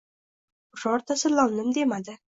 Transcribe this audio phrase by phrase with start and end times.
[0.79, 2.21] Birontasi lom-mim demadi.